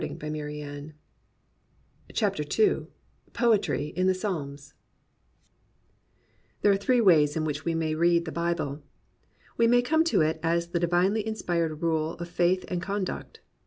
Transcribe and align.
31 0.01 0.17
POETRY 0.17 0.61
IN 0.61 0.93
THE 2.07 2.13
PSALMS 2.15 2.83
POETRY 3.33 3.87
IN 3.95 4.07
THE 4.07 4.15
PSALMS 4.15 4.73
There 6.63 6.71
are 6.71 6.75
three 6.77 6.99
ways 7.01 7.37
in 7.37 7.43
which 7.45 7.63
we 7.65 7.75
may 7.75 7.93
read 7.93 8.25
the 8.25 8.31
Bible. 8.31 8.81
We 9.57 9.67
may 9.67 9.83
come 9.83 10.03
to 10.05 10.21
it 10.21 10.39
as 10.41 10.69
the 10.69 10.79
divinely 10.79 11.23
inspired 11.27 11.83
rule 11.83 12.13
of 12.15 12.27
faith 12.27 12.65
and 12.67 12.81
conduct. 12.81 13.41